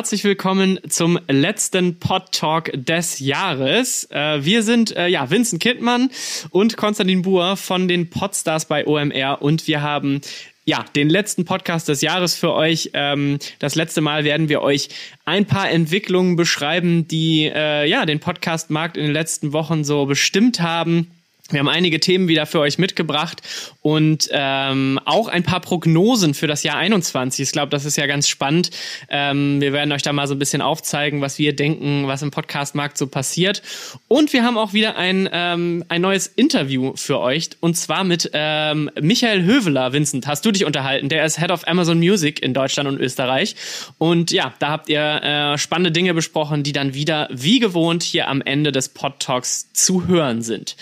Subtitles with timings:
[0.00, 4.08] herzlich willkommen zum letzten Pod Talk des Jahres.
[4.10, 6.08] Äh, wir sind äh, ja Vincent Kittmann
[6.48, 10.22] und Konstantin Buhr von den Podstars bei OMR und wir haben
[10.64, 12.92] ja, den letzten Podcast des Jahres für euch.
[12.94, 14.88] Ähm, das letzte Mal werden wir euch
[15.26, 20.62] ein paar Entwicklungen beschreiben, die äh, ja den Podcastmarkt in den letzten Wochen so bestimmt
[20.62, 21.10] haben.
[21.50, 23.42] Wir haben einige Themen wieder für euch mitgebracht
[23.82, 27.48] und ähm, auch ein paar Prognosen für das Jahr 21.
[27.48, 28.70] Ich glaube, das ist ja ganz spannend.
[29.08, 32.30] Ähm, wir werden euch da mal so ein bisschen aufzeigen, was wir denken, was im
[32.30, 33.62] Podcastmarkt so passiert.
[34.06, 38.30] Und wir haben auch wieder ein, ähm, ein neues Interview für euch und zwar mit
[38.32, 39.92] ähm, Michael Höveler.
[39.92, 41.08] Vincent, hast du dich unterhalten?
[41.08, 43.56] Der ist Head of Amazon Music in Deutschland und Österreich.
[43.98, 48.28] Und ja, da habt ihr äh, spannende Dinge besprochen, die dann wieder wie gewohnt hier
[48.28, 50.76] am Ende des Pod Talks zu hören sind.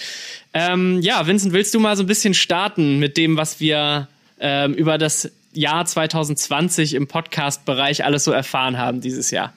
[0.54, 4.08] Ähm, ja, Vincent, willst du mal so ein bisschen starten mit dem, was wir
[4.40, 9.52] ähm, über das Jahr 2020 im Podcast-Bereich alles so erfahren haben dieses Jahr?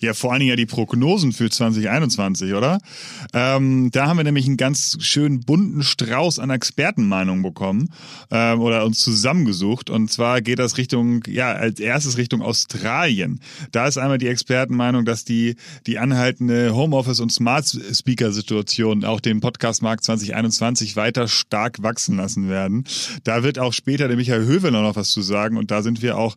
[0.00, 2.78] Ja, vor allen Dingen ja die Prognosen für 2021, oder?
[3.34, 7.90] Ähm, da haben wir nämlich einen ganz schön bunten Strauß an Expertenmeinungen bekommen
[8.30, 9.90] ähm, oder uns zusammengesucht.
[9.90, 13.40] Und zwar geht das Richtung, ja, als erstes Richtung Australien.
[13.72, 15.56] Da ist einmal die Expertenmeinung, dass die,
[15.88, 22.84] die anhaltende Homeoffice- und Smart-Speaker-Situation auch den Podcastmarkt 2021 weiter stark wachsen lassen werden.
[23.24, 25.56] Da wird auch später der Michael Höveler noch was zu sagen.
[25.56, 26.36] Und da sind wir auch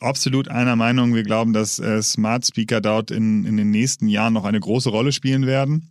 [0.00, 1.14] absolut einer Meinung.
[1.14, 4.60] Wir glauben, dass äh, Smart Speaker dort dort in, in den nächsten Jahren noch eine
[4.60, 5.88] große Rolle spielen werden.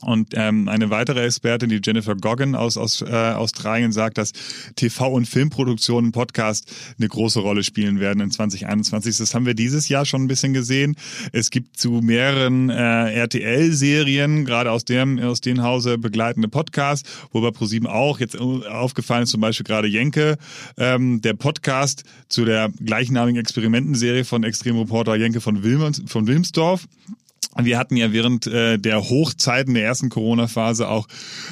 [0.00, 4.32] Und ähm, eine weitere Expertin, die Jennifer Goggin aus, aus äh, Australien, sagt, dass
[4.76, 9.16] TV- und Filmproduktionen Podcast eine große Rolle spielen werden in 2021.
[9.18, 10.96] Das haben wir dieses Jahr schon ein bisschen gesehen.
[11.32, 17.40] Es gibt zu mehreren äh, RTL-Serien, gerade aus dem aus dem Hause begleitende Podcasts, wo
[17.40, 20.38] bei ProSieben auch jetzt aufgefallen ist, zum Beispiel gerade Jenke,
[20.76, 26.86] ähm, der Podcast zu der gleichnamigen Experimentenserie von Extremreporter Jenke von, Wilms, von Wilmsdorf.
[27.60, 31.08] Wir hatten ja während äh, der Hochzeiten der ersten Corona-Phase auch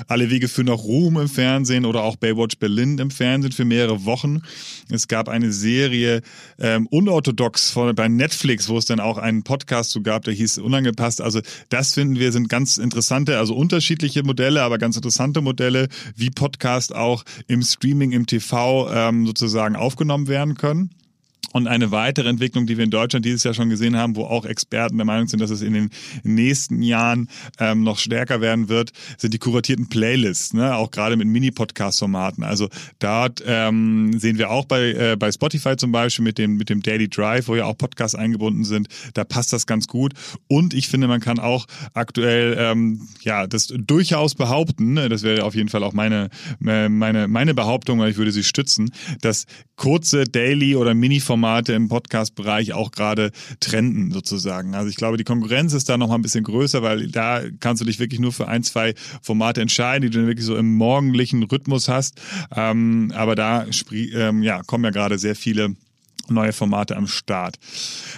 [0.07, 4.05] alle Wege für nach Ruhm im Fernsehen oder auch Baywatch Berlin im Fernsehen für mehrere
[4.05, 4.43] Wochen.
[4.89, 6.23] Es gab eine Serie
[6.61, 10.59] ähm, unorthodox von, bei Netflix, wo es dann auch einen Podcast zu gab, der hieß
[10.59, 11.21] Unangepasst.
[11.21, 11.41] Also
[11.71, 16.95] das finden wir sind ganz interessante, also unterschiedliche Modelle, aber ganz interessante Modelle, wie Podcast
[16.95, 20.91] auch im Streaming, im TV ähm, sozusagen aufgenommen werden können.
[21.53, 24.45] Und eine weitere Entwicklung, die wir in Deutschland dieses Jahr schon gesehen haben, wo auch
[24.45, 25.91] Experten der Meinung sind, dass es in den
[26.23, 30.75] nächsten Jahren ähm, noch stärker werden wird, sind die kuratierten Playlists, ne?
[30.75, 32.45] auch gerade mit Mini-Podcast-Formaten.
[32.45, 32.69] Also
[32.99, 36.83] dort ähm, sehen wir auch bei, äh, bei Spotify zum Beispiel mit dem, mit dem
[36.83, 40.13] Daily Drive, wo ja auch Podcasts eingebunden sind, da passt das ganz gut.
[40.49, 45.09] Und ich finde, man kann auch aktuell ähm, ja das durchaus behaupten, ne?
[45.09, 46.29] das wäre auf jeden Fall auch meine,
[46.67, 48.91] äh, meine, meine Behauptung, weil ich würde sie stützen,
[49.23, 49.47] dass
[49.77, 53.31] kurze Daily- oder Mini-Formate Formate im Podcast-Bereich auch gerade
[53.61, 54.75] trenden sozusagen.
[54.75, 57.83] Also ich glaube, die Konkurrenz ist da noch mal ein bisschen größer, weil da kannst
[57.83, 60.75] du dich wirklich nur für ein, zwei Formate entscheiden, die du dann wirklich so im
[60.75, 62.23] morgendlichen Rhythmus hast.
[62.55, 65.77] Ähm, aber da ähm, ja, kommen ja gerade sehr viele
[66.29, 67.57] neue Formate am Start.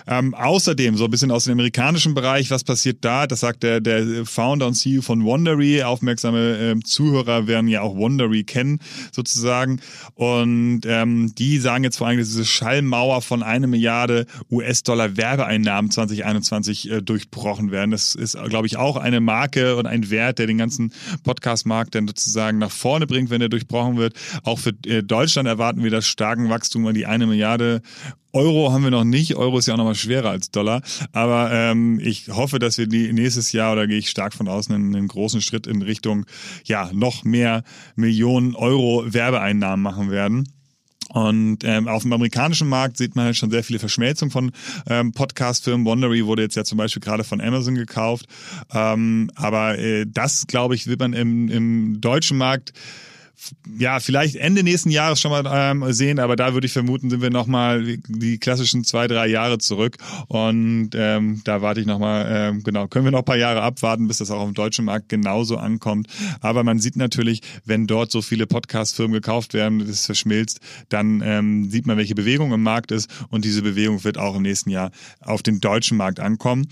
[0.06, 3.26] Ähm, außerdem, so ein bisschen aus dem amerikanischen Bereich, was passiert da?
[3.26, 5.82] Das sagt der, der Founder und CEO von Wondery.
[5.82, 8.80] Aufmerksame äh, Zuhörer werden ja auch Wondery kennen,
[9.12, 9.80] sozusagen.
[10.14, 15.90] Und ähm, die sagen jetzt vor allem, dass diese Schallmauer von eine Milliarde US-Dollar Werbeeinnahmen
[15.90, 17.90] 2021 äh, durchbrochen werden.
[17.90, 20.92] Das ist, glaube ich, auch eine Marke und ein Wert, der den ganzen
[21.24, 24.14] Podcast-Markt dann sozusagen nach vorne bringt, wenn er durchbrochen wird.
[24.44, 27.82] Auch für äh, Deutschland erwarten wir das starken Wachstum an die eine Milliarde
[28.32, 29.36] Euro haben wir noch nicht.
[29.36, 30.82] Euro ist ja auch nochmal schwerer als Dollar.
[31.12, 34.94] Aber ähm, ich hoffe, dass wir nächstes Jahr, oder gehe ich stark von außen, einen,
[34.94, 36.26] einen großen Schritt in Richtung
[36.64, 37.62] ja noch mehr
[37.96, 40.48] Millionen Euro Werbeeinnahmen machen werden.
[41.10, 44.52] Und ähm, auf dem amerikanischen Markt sieht man halt schon sehr viele Verschmelzungen von
[44.86, 45.86] ähm, Podcast-Firmen.
[45.86, 48.26] Wondery wurde jetzt ja zum Beispiel gerade von Amazon gekauft.
[48.74, 52.74] Ähm, aber äh, das, glaube ich, wird man im, im deutschen Markt
[53.78, 57.22] ja, vielleicht Ende nächsten Jahres schon mal ähm, sehen, aber da würde ich vermuten, sind
[57.22, 59.96] wir nochmal die klassischen zwei, drei Jahre zurück.
[60.26, 64.08] Und ähm, da warte ich nochmal, ähm, genau, können wir noch ein paar Jahre abwarten,
[64.08, 66.08] bis das auch auf dem deutschen Markt genauso ankommt.
[66.40, 71.70] Aber man sieht natürlich, wenn dort so viele Podcast-Firmen gekauft werden, das verschmilzt, dann ähm,
[71.70, 73.08] sieht man, welche Bewegung im Markt ist.
[73.30, 76.66] Und diese Bewegung wird auch im nächsten Jahr auf den deutschen Markt ankommen.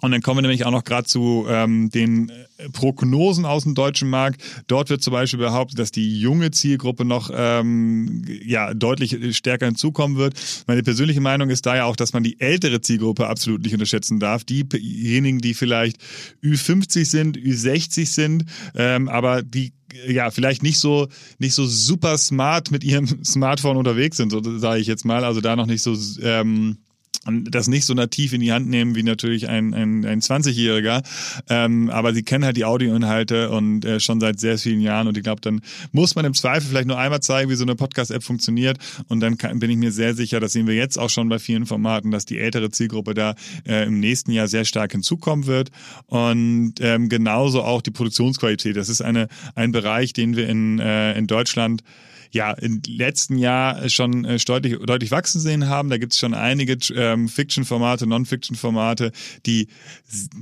[0.00, 3.74] Und dann kommen wir nämlich auch noch gerade zu ähm, den äh, Prognosen aus dem
[3.74, 4.42] deutschen Markt.
[4.66, 10.16] Dort wird zum Beispiel behauptet, dass die junge Zielgruppe noch ähm, ja deutlich stärker hinzukommen
[10.16, 10.34] wird.
[10.66, 14.20] Meine persönliche Meinung ist da ja auch, dass man die ältere Zielgruppe absolut nicht unterschätzen
[14.20, 14.44] darf.
[14.44, 15.96] Diejenigen, die vielleicht
[16.42, 18.44] Ü50 sind, Ü60 sind,
[18.74, 19.72] ähm, aber die
[20.08, 21.08] ja, vielleicht nicht so,
[21.38, 25.24] nicht so super smart mit ihrem Smartphone unterwegs sind, so sage ich jetzt mal.
[25.24, 26.78] Also da noch nicht so ähm,
[27.26, 31.02] das nicht so nativ in die Hand nehmen wie natürlich ein, ein, ein 20-Jähriger.
[31.48, 35.08] Ähm, aber sie kennen halt die Audioinhalte und äh, schon seit sehr vielen Jahren.
[35.08, 35.60] Und ich glaube, dann
[35.92, 38.78] muss man im Zweifel vielleicht nur einmal zeigen, wie so eine Podcast-App funktioniert.
[39.08, 41.38] Und dann kann, bin ich mir sehr sicher, das sehen wir jetzt auch schon bei
[41.38, 43.34] vielen Formaten, dass die ältere Zielgruppe da
[43.66, 45.70] äh, im nächsten Jahr sehr stark hinzukommen wird.
[46.06, 48.76] Und ähm, genauso auch die Produktionsqualität.
[48.76, 51.82] Das ist eine, ein Bereich, den wir in, äh, in Deutschland
[52.34, 55.88] ja im letzten Jahr schon äh, deutlich, deutlich wachsen sehen haben.
[55.88, 59.12] Da gibt es schon einige ähm, Fiction-Formate, Non-Fiction-Formate,
[59.46, 59.68] die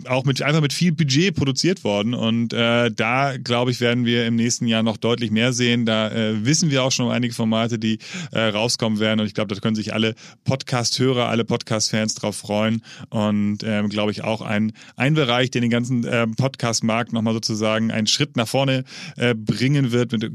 [0.07, 2.15] auch mit einfach mit viel Budget produziert wurden.
[2.15, 5.87] Und äh, da, glaube ich, werden wir im nächsten Jahr noch deutlich mehr sehen.
[5.87, 7.99] Da äh, wissen wir auch schon um einige Formate, die
[8.33, 9.21] äh, rauskommen werden.
[9.21, 10.15] Und ich glaube, da können sich alle
[10.45, 12.83] Podcast-Hörer, alle Podcast-Fans drauf freuen.
[13.11, 17.91] Und ähm, glaube ich auch ein, ein Bereich, der den ganzen äh, Podcast-Markt nochmal sozusagen
[17.91, 18.85] einen Schritt nach vorne
[19.17, 20.31] äh, bringen wird mit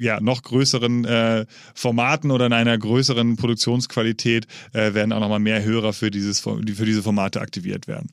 [0.00, 5.62] ja, noch größeren äh, Formaten oder in einer größeren Produktionsqualität äh, werden auch nochmal mehr
[5.62, 8.10] Hörer für, dieses, für diese Formate aktiviert werden.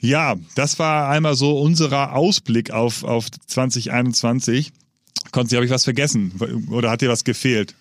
[0.00, 4.72] Ja, das war einmal so unser Ausblick auf, auf 2021.
[5.30, 6.32] Konzi, habe ich was vergessen
[6.70, 7.74] oder hat dir was gefehlt?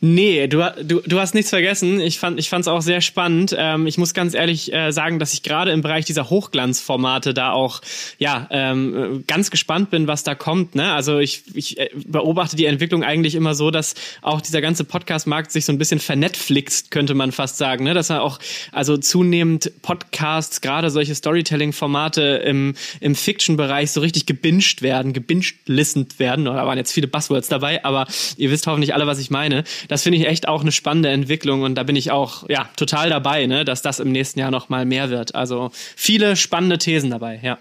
[0.00, 2.00] Nee, du, du, du hast nichts vergessen.
[2.00, 3.54] Ich fand ich auch sehr spannend.
[3.56, 7.52] Ähm, ich muss ganz ehrlich äh, sagen, dass ich gerade im Bereich dieser Hochglanzformate da
[7.52, 7.80] auch
[8.18, 10.74] ja ähm, ganz gespannt bin, was da kommt.
[10.74, 10.92] Ne?
[10.92, 15.52] Also ich, ich äh, beobachte die Entwicklung eigentlich immer so, dass auch dieser ganze Podcast-Markt
[15.52, 17.84] sich so ein bisschen vernetflixt, könnte man fast sagen.
[17.84, 17.94] Ne?
[17.94, 18.38] Dass er auch
[18.72, 26.46] also zunehmend Podcasts, gerade solche Storytelling-Formate im, im Fiction-Bereich so richtig gebinged werden, gebinged-listened werden.
[26.46, 29.64] Da waren jetzt viele Buzzwords dabei, aber ihr wisst hoffentlich alle, was ich meine meine.
[29.88, 33.10] Das finde ich echt auch eine spannende Entwicklung und da bin ich auch ja total
[33.10, 35.34] dabei, ne, dass das im nächsten Jahr noch mal mehr wird.
[35.34, 37.58] Also viele spannende Thesen dabei, ja.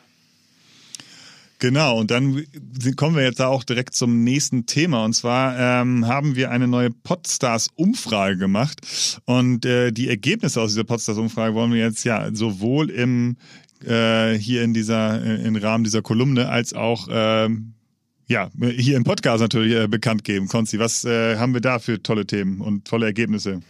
[1.61, 2.45] Genau, und dann
[2.95, 5.03] kommen wir jetzt auch direkt zum nächsten Thema.
[5.03, 8.79] Und zwar ähm, haben wir eine neue Podstars-Umfrage gemacht.
[9.25, 13.35] Und äh, die Ergebnisse aus dieser Podstars-Umfrage wollen wir jetzt ja sowohl im
[13.85, 17.73] äh, hier in dieser, äh, im Rahmen dieser Kolumne als auch ähm,
[18.29, 20.47] ja, hier im Podcast natürlich äh, bekannt geben.
[20.47, 23.61] Konzi, was äh, haben wir da für tolle Themen und tolle Ergebnisse?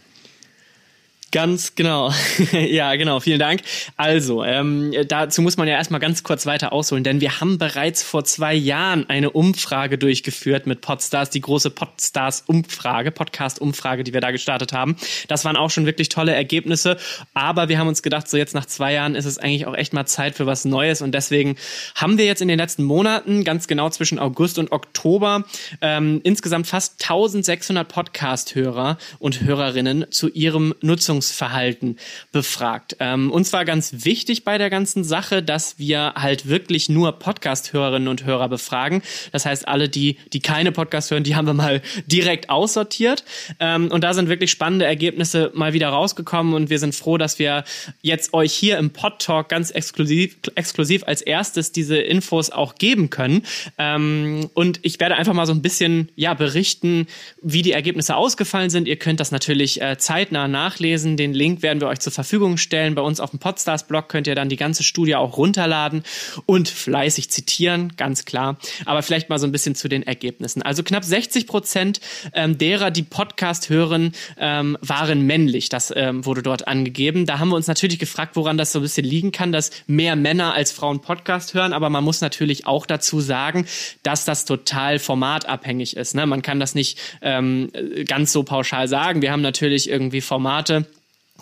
[1.32, 2.12] Ganz genau.
[2.52, 3.20] ja, genau.
[3.20, 3.62] Vielen Dank.
[3.96, 8.02] Also, ähm, dazu muss man ja erstmal ganz kurz weiter ausholen, denn wir haben bereits
[8.02, 14.32] vor zwei Jahren eine Umfrage durchgeführt mit Podstars, die große Podstars-Umfrage, Podcast-Umfrage, die wir da
[14.32, 14.96] gestartet haben.
[15.28, 16.96] Das waren auch schon wirklich tolle Ergebnisse,
[17.32, 19.92] aber wir haben uns gedacht, so jetzt nach zwei Jahren ist es eigentlich auch echt
[19.92, 21.54] mal Zeit für was Neues und deswegen
[21.94, 25.44] haben wir jetzt in den letzten Monaten, ganz genau zwischen August und Oktober,
[25.80, 31.98] ähm, insgesamt fast 1600 Podcast-Hörer und Hörerinnen zu ihrem Nutzungs Nutzungsverhalten
[32.32, 32.96] befragt.
[32.98, 38.08] Ähm, uns war ganz wichtig bei der ganzen Sache, dass wir halt wirklich nur Podcast-Hörerinnen
[38.08, 39.02] und Hörer befragen.
[39.32, 43.24] Das heißt, alle, die, die keine Podcast hören, die haben wir mal direkt aussortiert.
[43.58, 47.38] Ähm, und da sind wirklich spannende Ergebnisse mal wieder rausgekommen und wir sind froh, dass
[47.38, 47.64] wir
[48.00, 53.10] jetzt euch hier im Pod Talk ganz exklusiv, exklusiv als erstes diese Infos auch geben
[53.10, 53.42] können.
[53.76, 57.06] Ähm, und ich werde einfach mal so ein bisschen ja berichten,
[57.42, 58.88] wie die Ergebnisse ausgefallen sind.
[58.88, 61.16] Ihr könnt das natürlich äh, zeitnah nachlesen lesen.
[61.16, 62.94] Den Link werden wir euch zur Verfügung stellen.
[62.94, 66.02] Bei uns auf dem Podstars-Blog könnt ihr dann die ganze Studie auch runterladen
[66.46, 68.58] und fleißig zitieren, ganz klar.
[68.84, 70.62] Aber vielleicht mal so ein bisschen zu den Ergebnissen.
[70.62, 72.00] Also knapp 60 Prozent
[72.32, 75.68] ähm, derer, die Podcast hören, ähm, waren männlich.
[75.68, 77.26] Das ähm, wurde dort angegeben.
[77.26, 80.16] Da haben wir uns natürlich gefragt, woran das so ein bisschen liegen kann, dass mehr
[80.16, 81.72] Männer als Frauen Podcast hören.
[81.72, 83.66] Aber man muss natürlich auch dazu sagen,
[84.02, 86.14] dass das total formatabhängig ist.
[86.14, 86.26] Ne?
[86.26, 87.70] Man kann das nicht ähm,
[88.06, 89.22] ganz so pauschal sagen.
[89.22, 90.86] Wir haben natürlich irgendwie Formate,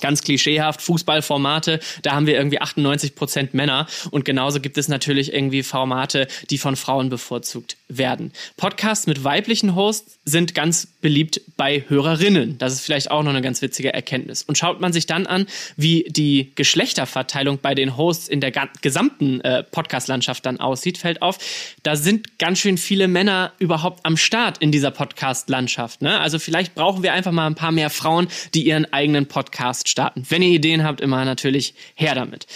[0.00, 3.86] ganz klischeehaft Fußballformate, da haben wir irgendwie 98 Prozent Männer.
[4.10, 8.32] Und genauso gibt es natürlich irgendwie Formate, die von Frauen bevorzugt werden.
[8.56, 12.58] Podcasts mit weiblichen Hosts sind ganz beliebt bei Hörerinnen.
[12.58, 14.42] Das ist vielleicht auch noch eine ganz witzige Erkenntnis.
[14.42, 18.52] Und schaut man sich dann an, wie die Geschlechterverteilung bei den Hosts in der
[18.82, 21.38] gesamten äh, Podcast-Landschaft dann aussieht, fällt auf,
[21.82, 26.02] da sind ganz schön viele Männer überhaupt am Start in dieser Podcast-Landschaft.
[26.02, 26.20] Ne?
[26.20, 30.24] Also vielleicht brauchen wir einfach mal ein paar mehr Frauen, die ihren eigenen Podcast starten.
[30.28, 32.46] Wenn ihr Ideen habt, immer natürlich her damit.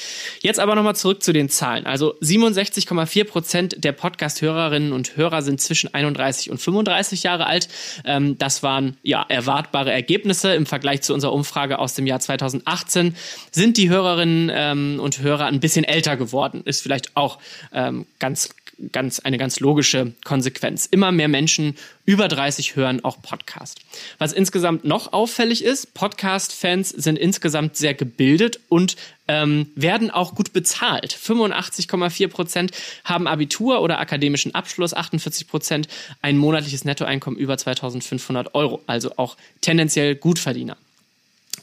[0.41, 1.87] Jetzt aber nochmal zurück zu den Zahlen.
[1.87, 7.69] Also 67,4 Prozent der Podcast-Hörerinnen und Hörer sind zwischen 31 und 35 Jahre alt.
[8.05, 13.15] Ähm, das waren ja erwartbare Ergebnisse im Vergleich zu unserer Umfrage aus dem Jahr 2018.
[13.51, 16.63] Sind die Hörerinnen ähm, und Hörer ein bisschen älter geworden?
[16.65, 17.39] Ist vielleicht auch
[17.73, 18.51] ähm, ganz
[18.91, 20.87] ganz, eine ganz logische Konsequenz.
[20.87, 23.81] Immer mehr Menschen über 30 hören auch Podcast.
[24.19, 28.97] Was insgesamt noch auffällig ist, Podcast-Fans sind insgesamt sehr gebildet und
[29.29, 31.15] ähm, werden auch gut bezahlt.
[31.15, 32.73] 85,4 Prozent
[33.05, 35.89] haben Abitur oder akademischen Abschluss, 48 Prozent
[36.23, 40.77] ein monatliches Nettoeinkommen über 2500 Euro, also auch tendenziell Gutverdiener.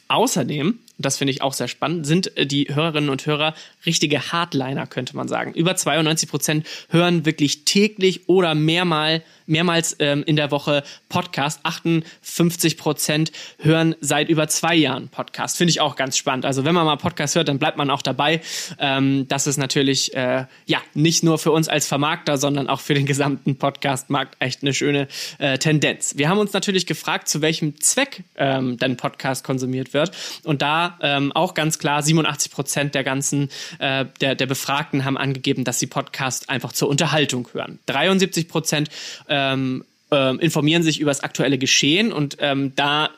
[0.08, 3.56] Außerdem das finde ich auch sehr spannend, sind äh, die Hörerinnen und Hörer
[3.86, 5.54] richtige Hardliner, könnte man sagen.
[5.54, 11.62] Über 92 Prozent hören wirklich täglich oder mehrmal, mehrmals ähm, in der Woche Podcast.
[11.64, 15.58] 58 Prozent hören seit über zwei Jahren Podcast.
[15.58, 16.46] Finde ich auch ganz spannend.
[16.46, 18.42] Also wenn man mal Podcast hört, dann bleibt man auch dabei.
[18.78, 22.94] Ähm, das ist natürlich äh, ja nicht nur für uns als Vermarkter, sondern auch für
[22.94, 26.18] den gesamten Podcast-Markt echt eine schöne äh, Tendenz.
[26.18, 30.12] Wir haben uns natürlich gefragt, zu welchem Zweck ähm, dein Podcast konsumiert wird.
[30.44, 35.18] Und da ähm, auch ganz klar, 87 Prozent der ganzen, äh, der, der Befragten haben
[35.18, 37.80] angegeben, dass sie Podcast einfach zur Unterhaltung hören.
[37.86, 38.90] 73 Prozent
[39.28, 43.10] ähm, ähm, informieren sich über das aktuelle Geschehen und ähm, da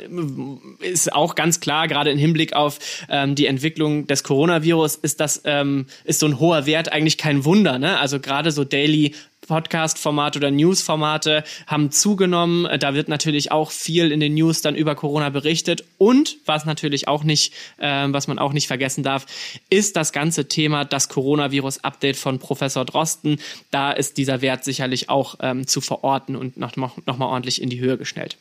[0.80, 5.42] ist auch ganz klar, gerade im Hinblick auf ähm, die Entwicklung des Coronavirus, ist das
[5.46, 7.80] ähm, ist so ein hoher Wert eigentlich kein Wunder.
[7.80, 7.98] Ne?
[7.98, 9.16] Also gerade so Daily
[9.52, 12.80] Podcast-Formate oder News-Formate haben zugenommen.
[12.80, 15.84] Da wird natürlich auch viel in den News dann über Corona berichtet.
[15.98, 19.26] Und was natürlich auch nicht, äh, was man auch nicht vergessen darf,
[19.70, 23.42] ist das ganze Thema das Coronavirus-Update von Professor Drosten.
[23.72, 27.82] Da ist dieser Wert sicherlich auch ähm, zu verorten und noch, noch ordentlich in die
[27.82, 28.38] Höhe gestellt.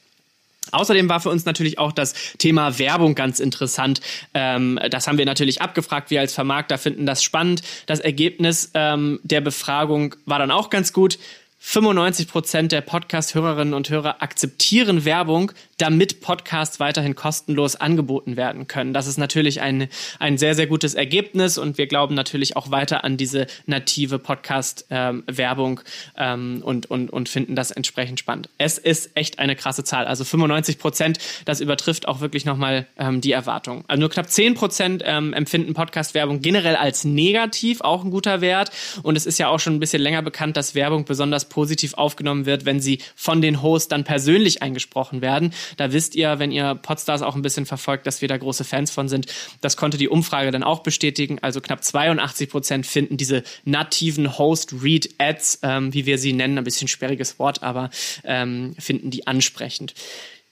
[0.72, 4.00] Außerdem war für uns natürlich auch das Thema Werbung ganz interessant.
[4.34, 6.10] Ähm, das haben wir natürlich abgefragt.
[6.10, 7.62] Wir als Vermarkter finden das spannend.
[7.86, 11.18] Das Ergebnis ähm, der Befragung war dann auch ganz gut.
[11.62, 18.92] 95 Prozent der Podcast-Hörerinnen und Hörer akzeptieren Werbung, damit Podcasts weiterhin kostenlos angeboten werden können.
[18.92, 23.04] Das ist natürlich ein, ein sehr, sehr gutes Ergebnis und wir glauben natürlich auch weiter
[23.04, 25.80] an diese native Podcast-Werbung
[26.16, 28.48] ähm, ähm, und, und, und finden das entsprechend spannend.
[28.58, 30.06] Es ist echt eine krasse Zahl.
[30.06, 33.84] Also 95 Prozent, das übertrifft auch wirklich nochmal ähm, die Erwartung.
[33.88, 38.70] Also nur knapp 10 Prozent ähm, empfinden Podcast-Werbung generell als negativ, auch ein guter Wert.
[39.02, 42.46] Und es ist ja auch schon ein bisschen länger bekannt, dass Werbung besonders positiv aufgenommen
[42.46, 45.52] wird, wenn sie von den Hosts dann persönlich eingesprochen werden.
[45.76, 48.90] Da wisst ihr, wenn ihr Podstars auch ein bisschen verfolgt, dass wir da große Fans
[48.90, 49.26] von sind.
[49.60, 51.38] Das konnte die Umfrage dann auch bestätigen.
[51.40, 56.88] Also knapp 82 Prozent finden diese nativen Host-Read-Ads, ähm, wie wir sie nennen, ein bisschen
[56.88, 57.90] sperriges Wort, aber
[58.24, 59.94] ähm, finden die ansprechend.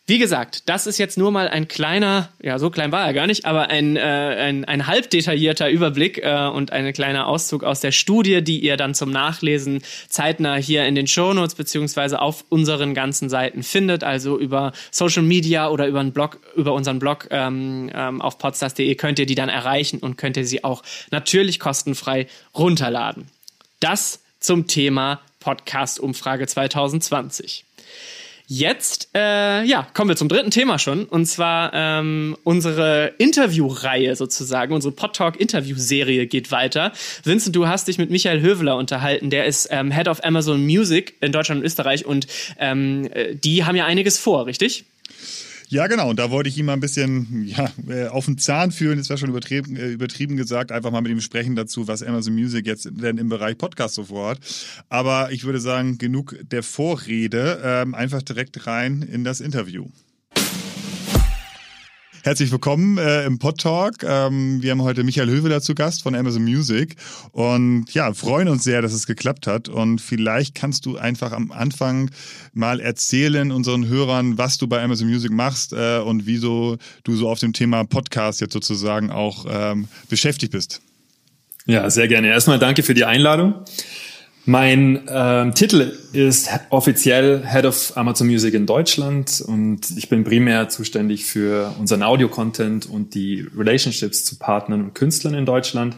[0.09, 3.27] Wie gesagt, das ist jetzt nur mal ein kleiner, ja, so klein war er gar
[3.27, 7.81] nicht, aber ein, äh, ein, ein halb detaillierter Überblick äh, und ein kleiner Auszug aus
[7.81, 12.95] der Studie, die ihr dann zum Nachlesen zeitnah hier in den Shownotes beziehungsweise auf unseren
[12.95, 17.91] ganzen Seiten findet, also über Social Media oder über einen Blog, über unseren Blog ähm,
[17.95, 22.29] ähm, auf podstars.de könnt ihr die dann erreichen und könnt ihr sie auch natürlich kostenfrei
[22.55, 23.29] runterladen.
[23.81, 27.67] Das zum Thema Podcast-Umfrage 2020.
[28.51, 31.05] Jetzt, äh, ja, kommen wir zum dritten Thema schon.
[31.05, 36.93] Und zwar ähm, unsere Interviewreihe sozusagen, unsere Podtalk-Interview-Serie geht weiter.
[37.25, 39.29] Vincent, du hast dich mit Michael Höveler unterhalten.
[39.29, 42.07] Der ist ähm, Head of Amazon Music in Deutschland und Österreich.
[42.07, 42.27] Und
[42.59, 44.87] ähm, äh, die haben ja einiges vor, richtig?
[45.71, 46.09] Ja, genau.
[46.09, 48.97] Und da wollte ich ihm mal ein bisschen ja, äh, auf den Zahn führen.
[48.97, 50.73] Das wäre schon übertrieben, äh, übertrieben gesagt.
[50.73, 54.05] Einfach mal mit ihm sprechen dazu, was Amazon Music jetzt denn im Bereich Podcast so
[54.05, 54.39] vorhat.
[54.89, 57.61] Aber ich würde sagen, genug der Vorrede.
[57.63, 59.87] Ähm, einfach direkt rein in das Interview.
[62.29, 64.03] Herzlich willkommen äh, im Pod Talk.
[64.03, 66.95] Ähm, wir haben heute Michael Höwe dazu Gast von Amazon Music
[67.33, 69.71] und ja, freuen uns sehr, dass es geklappt hat.
[69.71, 72.11] Und vielleicht kannst du einfach am Anfang
[72.53, 77.31] mal erzählen unseren Hörern, was du bei Amazon Music machst äh, und wieso du so
[77.31, 80.83] auf dem Thema Podcast jetzt sozusagen auch ähm, beschäftigt bist.
[81.65, 82.29] Ja, sehr gerne.
[82.29, 83.55] Erstmal danke für die Einladung.
[84.49, 90.71] Mein ähm, Titel ist offiziell Head of Amazon Music in Deutschland und ich bin primär
[90.71, 95.97] zuständig für unseren Audio-Content und die Relationships zu Partnern und Künstlern in Deutschland.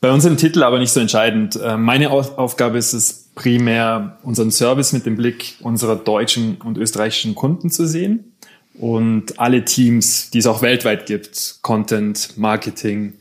[0.00, 1.56] Bei uns im Titel aber nicht so entscheidend.
[1.56, 7.34] Äh, meine Aufgabe ist es primär, unseren Service mit dem Blick unserer deutschen und österreichischen
[7.34, 8.32] Kunden zu sehen
[8.72, 13.17] und alle Teams, die es auch weltweit gibt, Content, Marketing,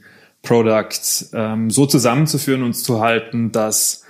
[0.48, 4.04] Product ähm, so zusammenzuführen und zu halten, dass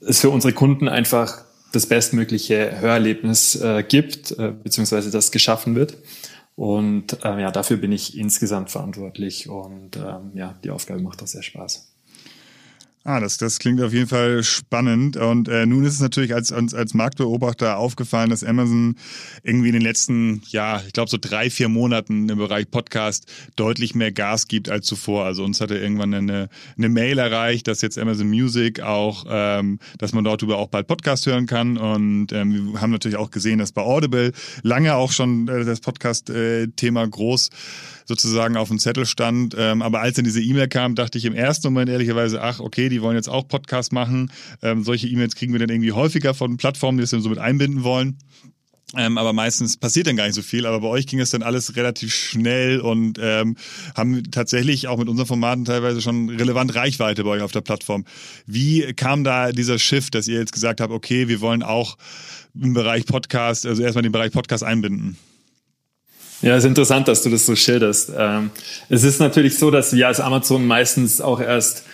[0.00, 5.96] es für unsere Kunden einfach das bestmögliche Hörerlebnis äh, gibt, äh, beziehungsweise das geschaffen wird.
[6.56, 11.26] Und äh, ja, dafür bin ich insgesamt verantwortlich und ähm, ja, die Aufgabe macht auch
[11.26, 11.91] sehr Spaß.
[13.04, 15.16] Ah, das, das klingt auf jeden Fall spannend.
[15.16, 18.94] Und äh, nun ist es natürlich als, als, als Marktbeobachter aufgefallen, dass Amazon
[19.42, 23.96] irgendwie in den letzten, ja, ich glaube so drei, vier Monaten im Bereich Podcast deutlich
[23.96, 25.24] mehr Gas gibt als zuvor.
[25.24, 30.12] Also uns hatte irgendwann eine, eine Mail erreicht, dass jetzt Amazon Music auch, ähm, dass
[30.12, 31.78] man dort über auch bald Podcast hören kann.
[31.78, 34.30] Und ähm, wir haben natürlich auch gesehen, dass bei Audible
[34.62, 37.50] lange auch schon äh, das Podcast-Thema äh, groß
[38.12, 39.54] sozusagen auf dem Zettel stand.
[39.58, 42.88] Ähm, aber als dann diese E-Mail kam, dachte ich im ersten Moment ehrlicherweise, ach, okay,
[42.90, 44.30] die wollen jetzt auch Podcast machen.
[44.62, 47.38] Ähm, solche E-Mails kriegen wir dann irgendwie häufiger von Plattformen, die das dann so mit
[47.38, 48.18] einbinden wollen.
[48.94, 50.66] Ähm, aber meistens passiert dann gar nicht so viel.
[50.66, 53.56] Aber bei euch ging es dann alles relativ schnell und ähm,
[53.96, 58.04] haben tatsächlich auch mit unseren Formaten teilweise schon relevant Reichweite bei euch auf der Plattform.
[58.44, 61.96] Wie kam da dieser Shift, dass ihr jetzt gesagt habt, okay, wir wollen auch
[62.54, 65.16] im Bereich Podcast, also erstmal den Bereich Podcast einbinden?
[66.42, 68.12] Ja, ist interessant, dass du das so schilderst.
[68.16, 68.50] Ähm,
[68.88, 71.84] es ist natürlich so, dass wir als Amazon meistens auch erst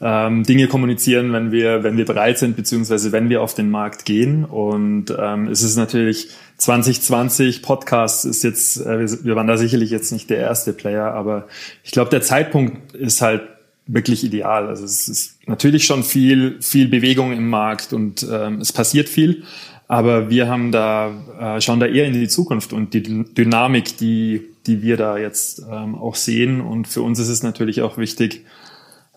[0.00, 4.04] ähm, Dinge kommunizieren, wenn wir, wenn wir bereit sind, beziehungsweise wenn wir auf den Markt
[4.04, 4.44] gehen.
[4.44, 9.90] Und ähm, es ist natürlich 2020 Podcast ist jetzt, äh, wir, wir waren da sicherlich
[9.90, 11.46] jetzt nicht der erste Player, aber
[11.84, 13.42] ich glaube, der Zeitpunkt ist halt
[13.86, 14.66] wirklich ideal.
[14.66, 19.44] Also es ist natürlich schon viel, viel Bewegung im Markt und ähm, es passiert viel.
[19.92, 24.40] Aber wir haben da, äh, schauen da eher in die Zukunft und die Dynamik, die,
[24.66, 26.62] die wir da jetzt ähm, auch sehen.
[26.62, 28.46] Und für uns ist es natürlich auch wichtig,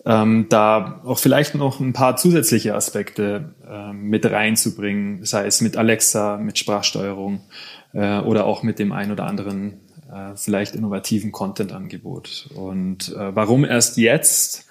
[0.06, 5.78] ähm, da auch vielleicht noch ein paar zusätzliche Aspekte ähm, mit reinzubringen, sei es mit
[5.78, 7.40] Alexa, mit Sprachsteuerung
[7.94, 9.80] äh, oder auch mit dem ein oder anderen
[10.12, 12.50] äh, vielleicht innovativen Content-Angebot.
[12.54, 14.68] Und äh, warum erst jetzt?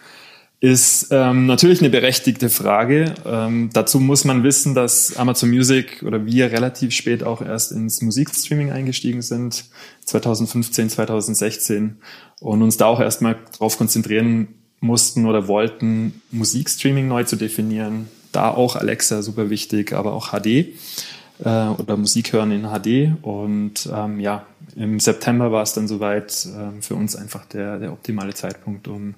[0.64, 3.12] Ist ähm, natürlich eine berechtigte Frage.
[3.26, 8.00] Ähm, dazu muss man wissen, dass Amazon Music oder wir relativ spät auch erst ins
[8.00, 9.66] Musikstreaming eingestiegen sind,
[10.06, 11.98] 2015, 2016,
[12.40, 14.48] und uns da auch erstmal darauf konzentrieren
[14.80, 18.08] mussten oder wollten, Musikstreaming neu zu definieren.
[18.32, 23.22] Da auch Alexa super wichtig, aber auch HD äh, oder Musik hören in HD.
[23.22, 27.92] Und ähm, ja, im September war es dann soweit äh, für uns einfach der, der
[27.92, 29.14] optimale Zeitpunkt, um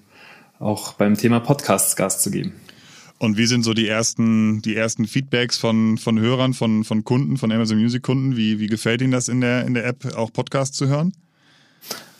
[0.58, 2.52] auch beim Thema Podcasts Gas zu geben.
[3.18, 7.38] Und wie sind so die ersten, die ersten Feedbacks von, von Hörern, von, von Kunden,
[7.38, 8.36] von Amazon Music Kunden?
[8.36, 11.12] Wie, wie gefällt Ihnen das in der, in der App, auch Podcasts zu hören?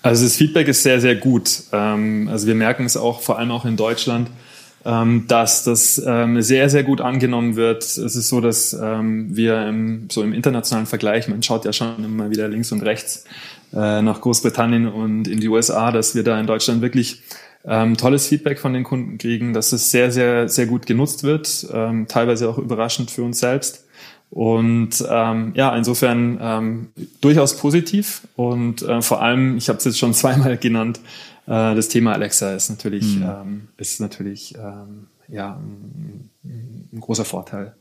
[0.01, 1.65] Also das Feedback ist sehr, sehr gut.
[1.73, 4.31] Ähm, also wir merken es auch, vor allem auch in Deutschland,
[4.87, 7.83] ähm, dass das ähm, sehr, sehr gut angenommen wird.
[7.83, 12.31] Es ist so, dass wir im, so im internationalen Vergleich, man schaut ja schon immer
[12.31, 13.25] wieder links und rechts
[13.75, 17.21] äh, nach Großbritannien und in die USA, dass wir da in Deutschland wirklich
[17.67, 21.67] ähm, tolles Feedback von den Kunden kriegen, dass es sehr, sehr, sehr gut genutzt wird,
[21.73, 23.85] ähm, teilweise auch überraschend für uns selbst.
[24.31, 26.89] Und ähm, ja, insofern ähm,
[27.21, 31.01] durchaus positiv und äh, vor allem, ich habe es jetzt schon zweimal genannt,
[31.47, 33.23] äh, das Thema Alexa ist natürlich, mhm.
[33.23, 37.75] ähm, ist natürlich ähm, ja, ein, ein großer Vorteil,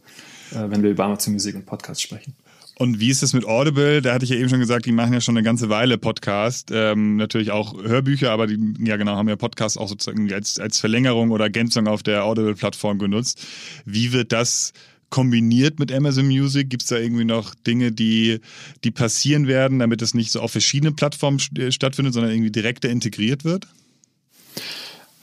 [0.51, 2.35] äh, wenn wir über Amazon Musik und Podcast sprechen.
[2.77, 4.01] Und wie ist es mit Audible?
[4.01, 6.71] Da hatte ich ja eben schon gesagt, die machen ja schon eine ganze Weile Podcast.
[6.73, 10.79] Ähm, natürlich auch Hörbücher, aber die, ja genau, haben ja Podcast auch sozusagen als, als
[10.79, 13.45] Verlängerung oder Ergänzung auf der Audible-Plattform genutzt.
[13.85, 14.73] Wie wird das
[15.09, 16.69] kombiniert mit Amazon Music?
[16.69, 18.41] Gibt es da irgendwie noch Dinge, die,
[18.83, 23.45] die passieren werden, damit es nicht so auf verschiedenen Plattformen stattfindet, sondern irgendwie direkter integriert
[23.45, 23.67] wird?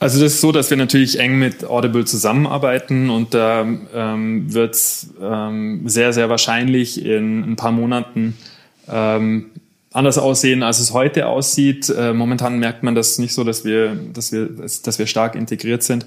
[0.03, 4.73] Also das ist so, dass wir natürlich eng mit Audible zusammenarbeiten und da ähm, wird
[4.73, 8.37] es ähm, sehr, sehr wahrscheinlich in ein paar Monaten
[8.91, 9.51] ähm,
[9.93, 11.87] anders aussehen, als es heute aussieht.
[11.87, 15.83] Äh, momentan merkt man das nicht so, dass wir, dass wir, dass wir stark integriert
[15.83, 16.05] sind.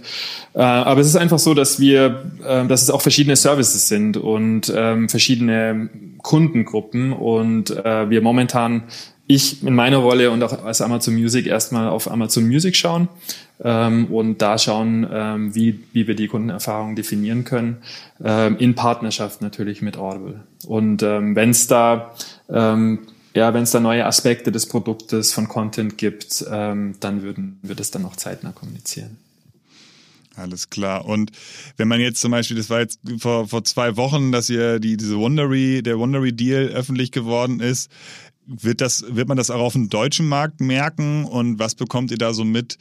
[0.52, 4.18] Äh, aber es ist einfach so, dass wir, äh, dass es auch verschiedene Services sind
[4.18, 8.82] und ähm, verschiedene Kundengruppen und äh, wir momentan
[9.26, 13.08] ich in meiner Rolle und auch als Amazon Music erstmal auf Amazon Music schauen
[13.62, 17.78] ähm, und da schauen, ähm, wie, wie wir die Kundenerfahrung definieren können,
[18.24, 20.40] ähm, in Partnerschaft natürlich mit Audible.
[20.66, 22.14] Und ähm, wenn es da
[22.48, 23.00] ähm,
[23.36, 27.90] ja, wenn da neue Aspekte des Produktes von Content gibt, ähm, dann würden wir das
[27.90, 29.18] dann noch zeitnah kommunizieren.
[30.36, 31.06] Alles klar.
[31.06, 31.32] Und
[31.76, 34.96] wenn man jetzt zum Beispiel, das war jetzt vor, vor zwei Wochen, dass ihr die,
[34.96, 37.90] diese Wondery, der Wondery Deal öffentlich geworden ist,
[38.46, 42.18] wird das, wird man das auch auf dem deutschen Markt merken und was bekommt ihr
[42.18, 42.78] da so mit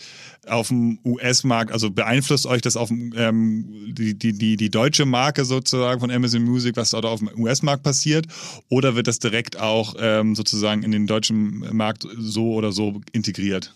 [0.47, 1.71] auf dem US-Markt?
[1.71, 6.43] Also beeinflusst euch das auf ähm, die, die, die, die deutsche Marke sozusagen von Amazon
[6.43, 8.27] Music, was dort auf dem US-Markt passiert?
[8.69, 13.73] Oder wird das direkt auch ähm, sozusagen in den deutschen Markt so oder so integriert?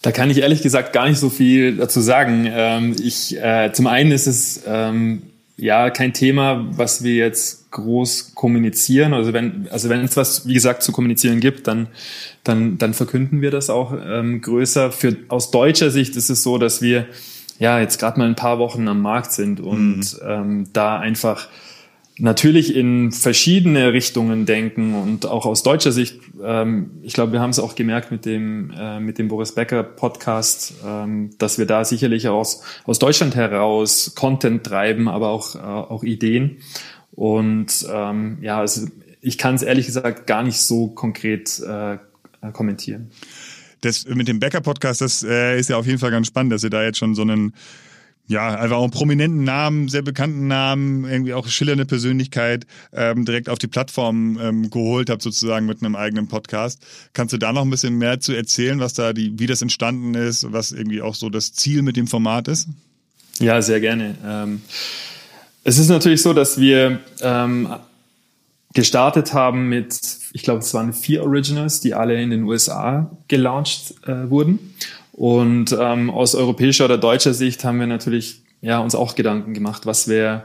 [0.00, 2.46] Da kann ich ehrlich gesagt gar nicht so viel dazu sagen.
[2.50, 5.22] Ähm, ich, äh, zum einen ist es ähm,
[5.56, 9.14] ja kein Thema, was wir jetzt groß kommunizieren.
[9.14, 11.88] Also wenn also wenn es was wie gesagt zu kommunizieren gibt, dann
[12.42, 14.92] dann dann verkünden wir das auch ähm, größer.
[14.92, 17.06] Für aus deutscher Sicht ist es so, dass wir
[17.58, 20.18] ja jetzt gerade mal ein paar Wochen am Markt sind und mhm.
[20.26, 21.48] ähm, da einfach
[22.18, 27.50] natürlich in verschiedene Richtungen denken und auch aus deutscher Sicht, ähm, ich glaube, wir haben
[27.50, 31.84] es auch gemerkt mit dem, äh, mit dem Boris Becker Podcast, ähm, dass wir da
[31.84, 36.58] sicherlich aus, aus Deutschland heraus Content treiben, aber auch, äh, auch Ideen.
[37.10, 38.86] Und ähm, ja, also
[39.20, 41.98] ich kann es ehrlich gesagt gar nicht so konkret äh,
[42.52, 43.10] kommentieren.
[43.80, 46.62] Das mit dem Becker Podcast, das äh, ist ja auf jeden Fall ganz spannend, dass
[46.62, 47.54] ihr da jetzt schon so einen
[48.26, 53.48] ja, einfach auch einen prominenten Namen, sehr bekannten Namen, irgendwie auch schillernde Persönlichkeit ähm, direkt
[53.50, 56.80] auf die Plattform ähm, geholt habt, sozusagen mit einem eigenen Podcast.
[57.12, 60.14] Kannst du da noch ein bisschen mehr zu erzählen, was da die, wie das entstanden
[60.14, 62.68] ist, was irgendwie auch so das Ziel mit dem Format ist?
[63.40, 64.14] Ja, sehr gerne.
[64.24, 64.62] Ähm,
[65.64, 67.74] es ist natürlich so, dass wir ähm,
[68.72, 69.98] gestartet haben mit,
[70.32, 74.74] ich glaube, es waren vier Originals, die alle in den USA gelauncht äh, wurden.
[75.14, 79.86] Und ähm, aus europäischer oder deutscher Sicht haben wir natürlich ja, uns auch Gedanken gemacht,
[79.86, 80.44] was wäre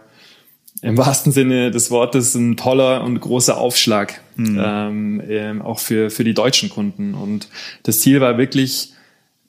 [0.81, 4.61] im wahrsten Sinne des Wortes ein toller und großer Aufschlag, mhm.
[4.63, 7.15] ähm, ähm, auch für, für die deutschen Kunden.
[7.15, 7.49] Und
[7.83, 8.93] das Ziel war wirklich,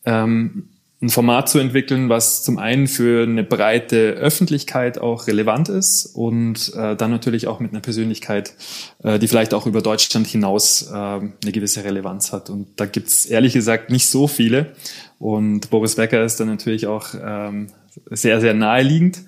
[0.06, 0.69] ähm,
[1.02, 6.74] ein Format zu entwickeln, was zum einen für eine breite Öffentlichkeit auch relevant ist und
[6.74, 8.54] äh, dann natürlich auch mit einer Persönlichkeit,
[9.02, 12.50] äh, die vielleicht auch über Deutschland hinaus äh, eine gewisse Relevanz hat.
[12.50, 14.74] Und da gibt's ehrlich gesagt nicht so viele.
[15.18, 17.68] Und Boris Becker ist dann natürlich auch ähm,
[18.10, 19.22] sehr, sehr naheliegend.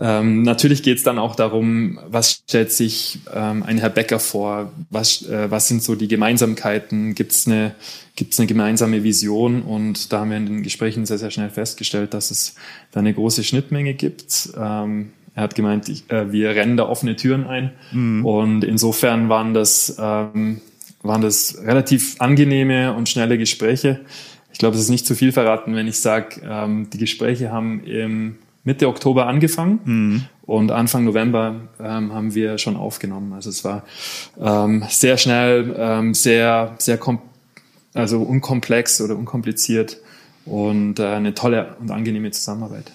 [0.00, 4.72] Ähm, natürlich geht es dann auch darum, was stellt sich ähm, ein Herr Becker vor,
[4.90, 7.74] was, äh, was sind so die Gemeinsamkeiten, gibt es eine,
[8.14, 12.14] gibt's eine gemeinsame Vision und da haben wir in den Gesprächen sehr, sehr schnell festgestellt,
[12.14, 12.54] dass es
[12.92, 14.50] da eine große Schnittmenge gibt.
[14.56, 18.24] Ähm, er hat gemeint, ich, äh, wir rennen da offene Türen ein mhm.
[18.24, 20.60] und insofern waren das, ähm,
[21.02, 24.00] waren das relativ angenehme und schnelle Gespräche.
[24.52, 27.82] Ich glaube, es ist nicht zu viel verraten, wenn ich sage, ähm, die Gespräche haben
[27.84, 28.36] im
[28.68, 30.24] Mitte Oktober angefangen mhm.
[30.42, 33.32] und Anfang November ähm, haben wir schon aufgenommen.
[33.32, 33.82] Also es war
[34.38, 37.18] ähm, sehr schnell, ähm, sehr, sehr kom
[37.94, 39.96] also unkomplex oder unkompliziert
[40.44, 42.92] und äh, eine tolle und angenehme Zusammenarbeit.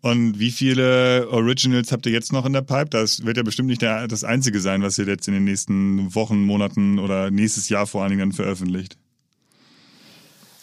[0.00, 2.90] Und wie viele Originals habt ihr jetzt noch in der Pipe?
[2.90, 6.14] Das wird ja bestimmt nicht der, das einzige sein, was ihr jetzt in den nächsten
[6.14, 8.96] Wochen, Monaten oder nächstes Jahr vor allen Dingen veröffentlicht.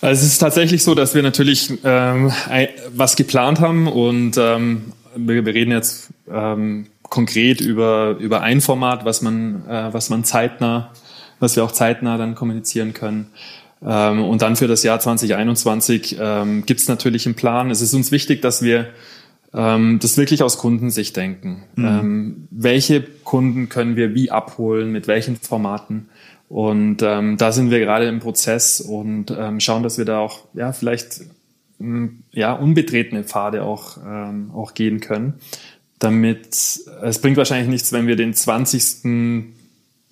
[0.03, 2.29] Also es ist tatsächlich so, dass wir natürlich ähm,
[2.93, 9.05] was geplant haben und ähm, wir, wir reden jetzt ähm, konkret über, über ein Format,
[9.05, 10.91] was man, äh, was man zeitnah,
[11.39, 13.27] was wir auch zeitnah dann kommunizieren können.
[13.81, 17.71] Ähm, und dann für das Jahr 2021 ähm, gibt es natürlich einen Plan.
[17.71, 18.87] Es ist uns wichtig, dass wir
[19.53, 21.63] ähm, das wirklich aus Kundensicht denken.
[21.75, 21.85] Mhm.
[21.85, 26.09] Ähm, welche Kunden können wir wie abholen, mit welchen Formaten?
[26.49, 30.41] Und ähm, da sind wir gerade im Prozess und ähm, schauen, dass wir da auch
[30.53, 31.21] ja vielleicht
[31.79, 35.35] ähm, ja unbetretene Pfade auch ähm, auch gehen können.
[35.99, 36.47] Damit
[37.01, 39.53] es bringt wahrscheinlich nichts, wenn wir den 20.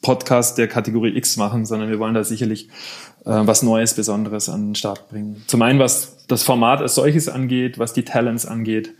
[0.01, 2.69] Podcast der Kategorie X machen, sondern wir wollen da sicherlich
[3.25, 5.43] äh, was Neues, Besonderes an den Start bringen.
[5.47, 8.93] Zum einen, was das Format als solches angeht, was die Talents angeht,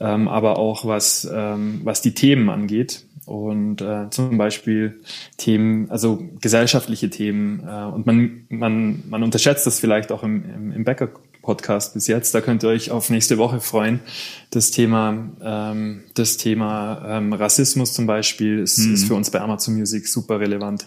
[0.00, 5.00] ähm, aber auch was, ähm, was die Themen angeht und äh, zum Beispiel
[5.36, 7.60] Themen, also gesellschaftliche Themen.
[7.66, 12.34] Äh, und man, man, man unterschätzt das vielleicht auch im, im, im Bäcker-Podcast bis jetzt.
[12.34, 14.00] Da könnt ihr euch auf nächste Woche freuen.
[14.50, 18.94] Das Thema, ähm, das Thema ähm, Rassismus zum Beispiel ist, mhm.
[18.94, 20.86] ist für uns bei Amazon Music super relevant.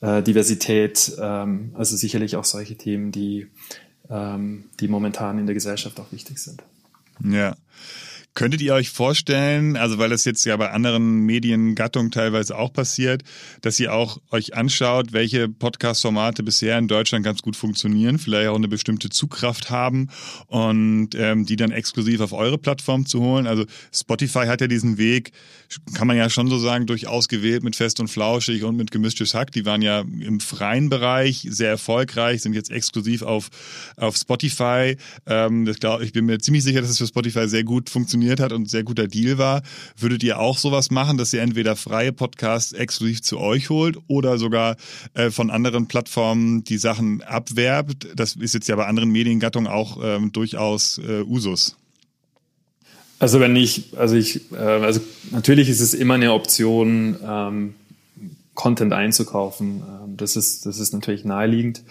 [0.00, 3.48] Äh, Diversität, ähm, also sicherlich auch solche Themen, die,
[4.08, 6.62] ähm, die momentan in der Gesellschaft auch wichtig sind.
[7.24, 7.56] Ja.
[8.34, 13.24] Könntet ihr euch vorstellen, also weil das jetzt ja bei anderen Mediengattungen teilweise auch passiert,
[13.60, 18.56] dass ihr auch euch anschaut, welche Podcast-Formate bisher in Deutschland ganz gut funktionieren, vielleicht auch
[18.56, 20.08] eine bestimmte Zugkraft haben
[20.46, 23.46] und ähm, die dann exklusiv auf eure Plattform zu holen?
[23.46, 25.32] Also Spotify hat ja diesen Weg,
[25.92, 29.34] kann man ja schon so sagen, durchaus gewählt mit Fest und Flauschig und mit Gemischtes
[29.34, 29.52] Hack.
[29.52, 33.50] Die waren ja im freien Bereich sehr erfolgreich, sind jetzt exklusiv auf,
[33.98, 34.96] auf Spotify.
[35.26, 38.21] Ähm, das glaub, ich bin mir ziemlich sicher, dass es für Spotify sehr gut funktioniert
[38.22, 39.62] funktioniert hat und sehr guter Deal war.
[39.98, 44.38] Würdet ihr auch sowas machen, dass ihr entweder freie Podcasts exklusiv zu euch holt oder
[44.38, 44.76] sogar
[45.14, 48.08] äh, von anderen Plattformen die Sachen abwerbt?
[48.14, 51.76] Das ist jetzt ja bei anderen Mediengattungen auch ähm, durchaus äh, Usus.
[53.18, 57.74] Also wenn ich, also ich, äh, also natürlich ist es immer eine Option, ähm,
[58.54, 59.82] Content einzukaufen.
[59.82, 61.82] Ähm, das ist, das ist natürlich naheliegend.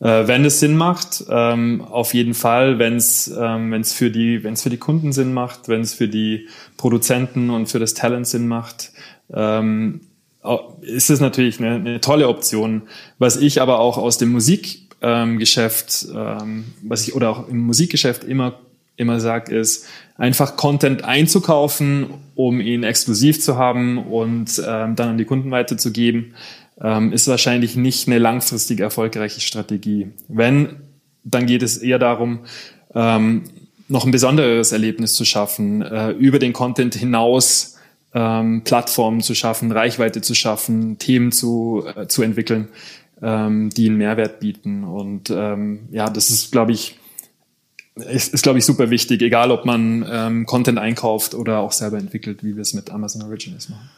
[0.00, 4.70] Äh, wenn es Sinn macht, ähm, auf jeden Fall, wenn es ähm, für die für
[4.70, 8.92] die Kunden Sinn macht, wenn es für die Produzenten und für das Talent Sinn macht,
[9.32, 10.02] ähm,
[10.82, 12.82] ist es natürlich eine, eine tolle Option.
[13.18, 18.60] Was ich aber auch aus dem Musikgeschäft, ähm, was ich oder auch im Musikgeschäft immer
[18.98, 25.18] immer sage, ist einfach Content einzukaufen, um ihn exklusiv zu haben und ähm, dann an
[25.18, 26.34] die Kunden weiterzugeben
[26.80, 30.08] ähm, ist wahrscheinlich nicht eine langfristig erfolgreiche Strategie.
[30.28, 30.76] Wenn,
[31.24, 32.40] dann geht es eher darum,
[32.94, 33.44] ähm,
[33.88, 37.76] noch ein besonderes Erlebnis zu schaffen, äh, über den Content hinaus
[38.14, 42.68] ähm, Plattformen zu schaffen, Reichweite zu schaffen, Themen zu, äh, zu entwickeln,
[43.22, 44.84] ähm, die einen Mehrwert bieten.
[44.84, 46.98] Und ähm, ja, das ist, glaube ich,
[47.94, 51.98] ist, ist glaube ich, super wichtig, egal ob man ähm, Content einkauft oder auch selber
[51.98, 53.88] entwickelt, wie wir es mit Amazon Originals machen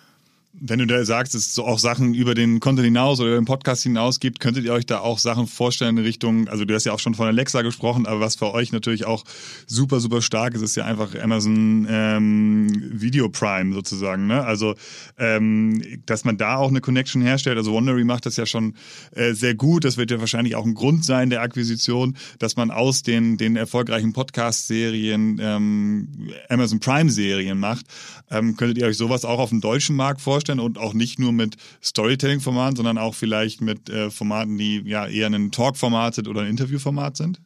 [0.61, 3.83] wenn du da sagst, es so auch Sachen über den Content hinaus oder den Podcast
[3.83, 6.92] hinaus gibt, könntet ihr euch da auch Sachen vorstellen in Richtung, also du hast ja
[6.92, 9.25] auch schon von Alexa gesprochen, aber was für euch natürlich auch
[9.66, 14.27] super, super stark ist, ist ja einfach Amazon ähm, Video Prime sozusagen.
[14.27, 14.44] Ne?
[14.44, 14.75] Also,
[15.18, 17.57] ähm, dass man da auch eine Connection herstellt.
[17.57, 18.75] Also Wondery macht das ja schon
[19.12, 19.85] äh, sehr gut.
[19.85, 23.57] Das wird ja wahrscheinlich auch ein Grund sein der Akquisition, dass man aus den, den
[23.57, 27.87] erfolgreichen Podcast-Serien ähm, Amazon Prime-Serien macht.
[28.31, 30.48] Ähm, könntet ihr euch sowas auch auf dem deutschen Markt vorstellen?
[30.49, 35.07] Vorstellen und auch nicht nur mit Storytelling-Formaten, sondern auch vielleicht mit äh, Formaten, die ja
[35.07, 37.41] eher ein Talk-Format sind oder ein Interview-Format sind?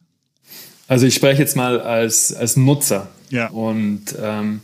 [0.87, 3.07] Also ich spreche jetzt mal als, als Nutzer.
[3.29, 3.47] Ja.
[3.49, 4.61] Und ähm,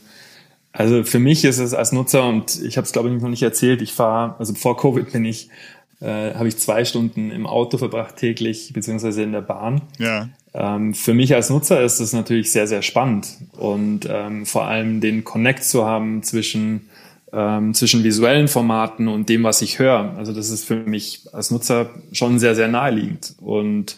[0.72, 3.44] also für mich ist es als Nutzer, und ich habe es glaube ich noch nicht
[3.44, 5.50] erzählt, ich fahre, also vor Covid bin ich,
[6.02, 9.82] äh, habe ich zwei Stunden im Auto verbracht täglich, beziehungsweise in der Bahn.
[9.98, 10.30] Ja.
[10.54, 15.00] Ähm, für mich als Nutzer ist es natürlich sehr, sehr spannend und ähm, vor allem
[15.00, 16.90] den Connect zu haben zwischen
[17.32, 20.16] ähm, zwischen visuellen Formaten und dem, was ich höre.
[20.18, 23.36] Also das ist für mich als Nutzer schon sehr, sehr naheliegend.
[23.40, 23.98] Und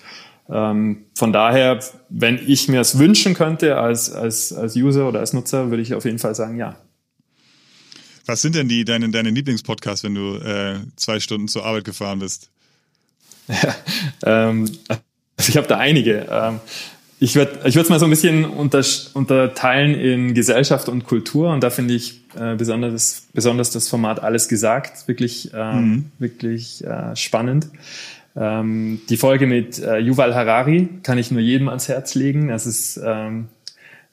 [0.49, 5.33] ähm, von daher, wenn ich mir es wünschen könnte als, als, als User oder als
[5.33, 6.75] Nutzer, würde ich auf jeden Fall sagen, ja.
[8.25, 12.19] Was sind denn die deine, deine Lieblingspodcasts, wenn du äh, zwei Stunden zur Arbeit gefahren
[12.19, 12.49] bist?
[14.23, 16.27] Ähm, also ich habe da einige.
[16.29, 16.59] Ähm,
[17.21, 21.53] ich würde ich würde es mal so ein bisschen unter, unterteilen in Gesellschaft und Kultur
[21.53, 26.05] und da finde ich äh, besonders, besonders das Format Alles gesagt wirklich, ähm, mhm.
[26.17, 27.67] wirklich äh, spannend.
[28.35, 32.47] Ähm, die Folge mit äh, Yuval Harari kann ich nur jedem ans Herz legen.
[32.47, 33.49] Das ist ähm,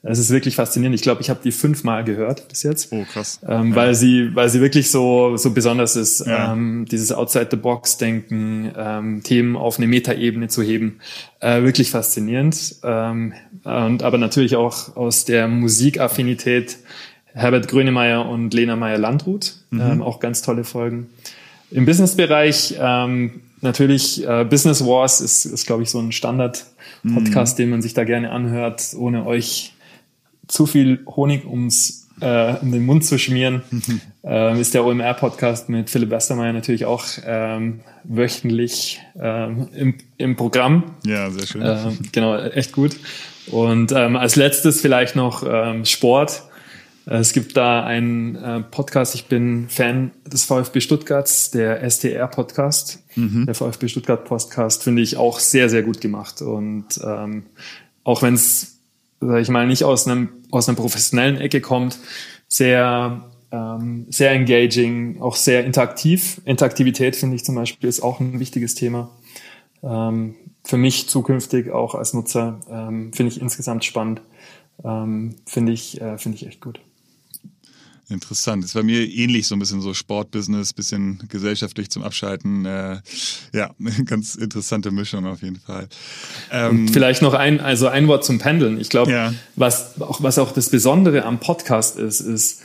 [0.01, 0.95] es ist wirklich faszinierend.
[0.95, 2.93] Ich glaube, ich habe die fünfmal gehört bis jetzt.
[2.93, 3.39] Oh, krass.
[3.45, 3.75] Ähm, ja.
[3.75, 6.25] Weil sie, weil sie wirklich so, so besonders ist.
[6.25, 6.53] Ja.
[6.53, 10.99] Ähm, dieses Outside-the-Box-Denken, ähm, Themen auf eine Metaebene zu heben.
[11.41, 12.75] Äh, wirklich faszinierend.
[12.83, 13.33] Ähm,
[13.65, 16.77] und aber natürlich auch aus der Musikaffinität
[17.33, 19.55] Herbert Grönemeyer und Lena Meyer-Landrut.
[19.69, 19.81] Mhm.
[19.81, 21.09] Ähm, auch ganz tolle Folgen.
[21.71, 27.63] Im Businessbereich ähm, natürlich äh, Business Wars ist, ist glaube ich, so ein Standard-Podcast, mhm.
[27.63, 29.73] den man sich da gerne anhört, ohne euch
[30.49, 33.61] zu viel Honig ums äh, um den Mund zu schmieren,
[34.23, 40.95] ähm, ist der OMR-Podcast mit Philipp Westermeier natürlich auch ähm, wöchentlich ähm, im, im Programm.
[41.05, 41.61] Ja, sehr schön.
[41.63, 42.97] Ähm, genau, echt gut.
[43.47, 46.43] Und ähm, als letztes vielleicht noch ähm, Sport.
[47.07, 53.01] Äh, es gibt da einen äh, Podcast, ich bin Fan des VfB Stuttgarts, der STR-Podcast.
[53.15, 53.45] Mhm.
[53.45, 56.41] Der VfB Stuttgart-Podcast finde ich auch sehr, sehr gut gemacht.
[56.41, 57.45] Und ähm,
[58.03, 58.78] auch wenn es
[59.21, 61.99] sag ich mal, nicht aus einem, aus einer professionellen Ecke kommt,
[62.47, 66.41] sehr, ähm, sehr engaging, auch sehr interaktiv.
[66.45, 69.09] Interaktivität finde ich zum Beispiel ist auch ein wichtiges Thema.
[69.83, 74.21] Ähm, für mich zukünftig auch als Nutzer ähm, finde ich insgesamt spannend.
[74.83, 76.79] Ähm, finde ich, äh, finde ich echt gut.
[78.09, 78.65] Interessant.
[78.65, 82.65] Ist bei mir ähnlich so ein bisschen so Sportbusiness, bisschen gesellschaftlich zum Abschalten.
[82.65, 83.01] Äh,
[83.53, 83.71] ja,
[84.05, 85.87] ganz interessante Mischung auf jeden Fall.
[86.51, 88.79] Ähm, vielleicht noch ein, also ein Wort zum Pendeln.
[88.79, 89.33] Ich glaube, ja.
[89.55, 92.63] was auch, was auch das Besondere am Podcast ist, ist,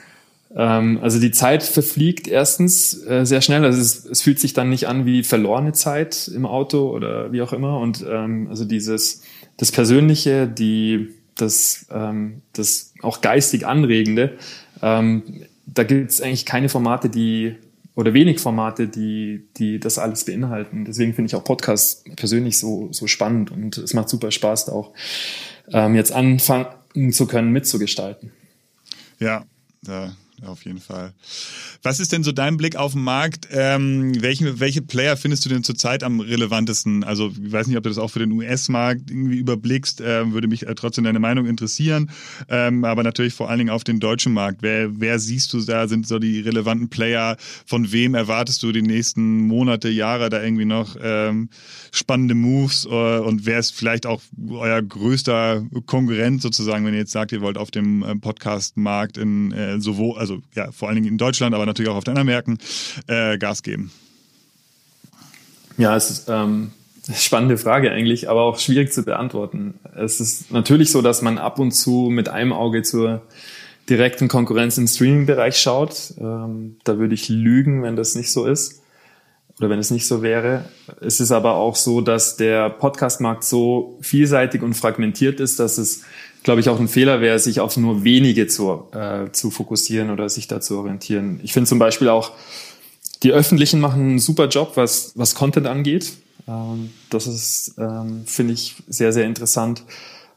[0.57, 3.65] ähm, also die Zeit verfliegt erstens äh, sehr schnell.
[3.65, 7.43] Also es, es fühlt sich dann nicht an wie verlorene Zeit im Auto oder wie
[7.43, 7.81] auch immer.
[7.81, 9.23] Und ähm, also dieses,
[9.57, 14.39] das Persönliche, die, das, ähm, das auch geistig Anregende,
[14.83, 17.57] ähm, da gibt es eigentlich keine Formate, die
[17.95, 20.85] oder wenig Formate, die, die das alles beinhalten.
[20.85, 24.73] Deswegen finde ich auch Podcasts persönlich so, so spannend und es macht super Spaß, da
[24.73, 24.93] auch
[25.73, 28.33] ähm, jetzt anfangen zu können, mitzugestalten.
[29.21, 29.45] Ja,
[29.83, 31.13] da auf jeden Fall.
[31.83, 33.49] Was ist denn so dein Blick auf den Markt?
[33.51, 37.05] Ähm, welche, welche Player findest du denn zurzeit am relevantesten?
[37.05, 40.49] Also, ich weiß nicht, ob du das auch für den US-Markt irgendwie überblickst, äh, würde
[40.49, 42.11] mich äh, trotzdem deine Meinung interessieren.
[42.49, 44.63] Ähm, aber natürlich vor allen Dingen auf den deutschen Markt.
[44.63, 47.37] Wer, wer siehst du da, sind so die relevanten Player?
[47.67, 51.49] Von wem erwartest du die nächsten Monate, Jahre da irgendwie noch ähm,
[51.93, 52.87] spannende Moves?
[52.87, 54.21] Äh, und wer ist vielleicht auch
[54.51, 59.53] euer größter Konkurrent sozusagen, wenn ihr jetzt sagt, ihr wollt auf dem äh, Podcast-Markt in
[59.53, 62.27] äh, sowohl, also ja, vor allen Dingen in Deutschland, aber natürlich auch auf den anderen
[62.27, 62.59] Märkten
[63.07, 63.91] äh, Gas geben?
[65.77, 66.73] Ja, es ist ähm,
[67.15, 69.75] spannende Frage eigentlich, aber auch schwierig zu beantworten.
[69.97, 73.23] Es ist natürlich so, dass man ab und zu mit einem Auge zur
[73.89, 76.15] direkten Konkurrenz im Streaming-Bereich schaut.
[76.19, 78.84] Ähm, da würde ich lügen, wenn das nicht so ist
[79.59, 80.65] oder wenn es nicht so wäre.
[81.01, 86.03] Es ist aber auch so, dass der Podcast-Markt so vielseitig und fragmentiert ist, dass es
[86.45, 90.29] glaube ich, auch ein Fehler wäre, sich auf nur wenige zu, äh, zu fokussieren oder
[90.29, 91.41] sich da zu orientieren.
[91.43, 92.33] Ich finde zum Beispiel auch,
[93.23, 96.13] die Öffentlichen machen einen super Job, was, was Content angeht.
[96.47, 99.83] Ähm, das ist, ähm, finde ich, sehr, sehr interessant.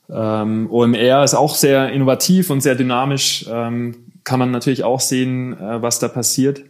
[0.10, 3.46] Ähm, OMR ist auch sehr innovativ und sehr dynamisch.
[3.50, 6.62] Ähm, kann man natürlich auch sehen, äh, was da passiert.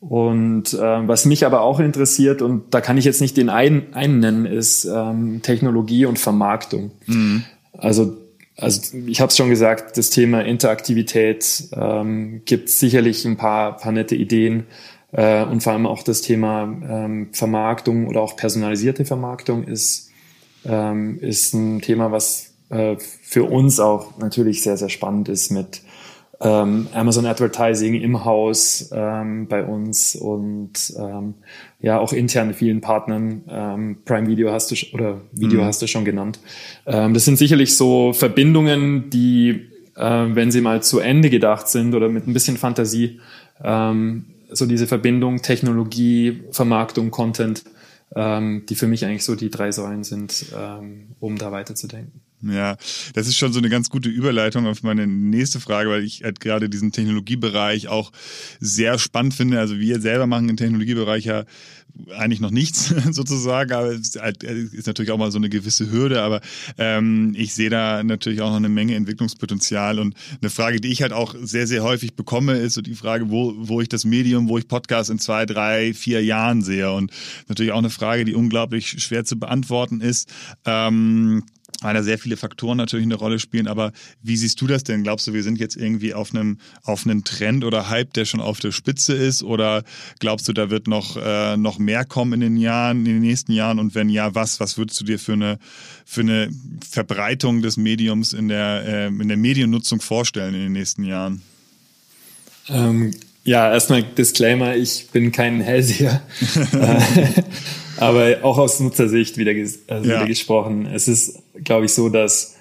[0.00, 3.94] Und äh, was mich aber auch interessiert, und da kann ich jetzt nicht den einen,
[3.94, 6.90] einen nennen, ist ähm, Technologie und Vermarktung.
[7.06, 7.44] Mhm.
[7.72, 8.16] Also,
[8.56, 13.92] also ich habe es schon gesagt, das Thema Interaktivität ähm, gibt sicherlich ein paar, paar
[13.92, 14.64] nette Ideen.
[15.12, 20.10] Äh, und vor allem auch das Thema ähm, Vermarktung oder auch personalisierte Vermarktung ist,
[20.64, 25.82] ähm, ist ein Thema, was äh, für uns auch natürlich sehr, sehr spannend ist mit
[26.44, 31.34] ähm, Amazon Advertising im Haus ähm, bei uns und ähm,
[31.80, 33.42] ja auch intern vielen Partnern.
[33.48, 35.64] Ähm, Prime Video hast du oder Video mhm.
[35.64, 36.38] hast du schon genannt.
[36.86, 41.94] Ähm, das sind sicherlich so Verbindungen, die, äh, wenn sie mal zu Ende gedacht sind
[41.94, 43.20] oder mit ein bisschen Fantasie,
[43.62, 47.64] ähm, so diese Verbindung Technologie, Vermarktung, Content,
[48.16, 50.54] die für mich eigentlich so die drei Säulen sind,
[51.18, 52.20] um da weiterzudenken.
[52.50, 52.76] Ja,
[53.14, 56.40] das ist schon so eine ganz gute Überleitung auf meine nächste Frage, weil ich halt
[56.40, 58.12] gerade diesen Technologiebereich auch
[58.60, 59.60] sehr spannend finde.
[59.60, 61.44] Also wir selber machen im Technologiebereich ja
[62.16, 66.22] eigentlich noch nichts sozusagen, aber es halt, ist natürlich auch mal so eine gewisse Hürde,
[66.22, 66.40] aber
[66.76, 71.02] ähm, ich sehe da natürlich auch noch eine Menge Entwicklungspotenzial und eine Frage, die ich
[71.02, 74.48] halt auch sehr, sehr häufig bekomme, ist so die Frage, wo, wo ich das Medium,
[74.48, 77.12] wo ich Podcast in zwei, drei, vier Jahren sehe und
[77.48, 80.32] natürlich auch eine Frage, die unglaublich schwer zu beantworten ist.
[80.64, 81.44] Ähm,
[81.80, 83.66] weil da sehr viele Faktoren natürlich eine Rolle spielen.
[83.66, 85.02] Aber wie siehst du das denn?
[85.02, 88.40] Glaubst du, wir sind jetzt irgendwie auf einem, auf einem Trend oder Hype, der schon
[88.40, 89.42] auf der Spitze ist?
[89.42, 89.84] Oder
[90.18, 93.52] glaubst du, da wird noch, äh, noch mehr kommen in den Jahren, in den nächsten
[93.52, 93.78] Jahren?
[93.78, 94.60] Und wenn ja, was?
[94.60, 95.58] Was würdest du dir für eine,
[96.04, 96.50] für eine
[96.88, 101.42] Verbreitung des Mediums in der, äh, in der Mediennutzung vorstellen in den nächsten Jahren?
[102.68, 103.10] Ähm,
[103.44, 106.22] ja, erstmal Disclaimer, ich bin kein Hellseher.
[107.96, 110.16] Aber auch aus Nutzersicht wieder, ges also ja.
[110.16, 110.86] wieder gesprochen.
[110.86, 112.56] Es ist, glaube ich, so, dass,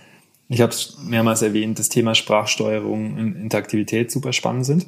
[0.50, 4.88] ich habe es mehrmals erwähnt, das Thema Sprachsteuerung und Interaktivität super spannend sind.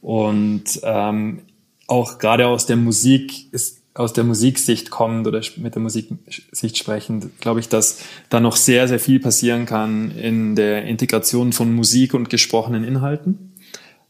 [0.00, 1.42] Und ähm,
[1.86, 7.40] auch gerade aus der Musik ist aus der Musiksicht kommend oder mit der Musiksicht sprechend,
[7.40, 12.12] glaube ich, dass da noch sehr, sehr viel passieren kann in der Integration von Musik
[12.12, 13.54] und gesprochenen Inhalten.